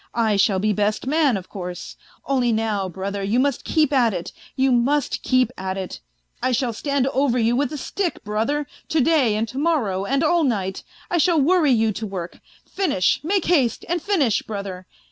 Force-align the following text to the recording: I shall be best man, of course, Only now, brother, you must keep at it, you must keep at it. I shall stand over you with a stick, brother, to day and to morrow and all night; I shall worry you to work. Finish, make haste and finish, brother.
I 0.15 0.35
shall 0.35 0.57
be 0.57 0.73
best 0.73 1.05
man, 1.05 1.37
of 1.37 1.47
course, 1.47 1.95
Only 2.25 2.51
now, 2.51 2.89
brother, 2.89 3.21
you 3.21 3.39
must 3.39 3.63
keep 3.63 3.93
at 3.93 4.15
it, 4.15 4.31
you 4.55 4.71
must 4.71 5.21
keep 5.21 5.51
at 5.59 5.77
it. 5.77 5.99
I 6.41 6.53
shall 6.53 6.73
stand 6.73 7.05
over 7.09 7.37
you 7.37 7.55
with 7.55 7.71
a 7.71 7.77
stick, 7.77 8.23
brother, 8.23 8.65
to 8.89 8.99
day 8.99 9.35
and 9.35 9.47
to 9.49 9.59
morrow 9.59 10.05
and 10.05 10.23
all 10.23 10.43
night; 10.43 10.81
I 11.11 11.19
shall 11.19 11.39
worry 11.39 11.69
you 11.71 11.91
to 11.91 12.07
work. 12.07 12.39
Finish, 12.67 13.19
make 13.23 13.45
haste 13.45 13.85
and 13.87 14.01
finish, 14.01 14.41
brother. 14.41 14.87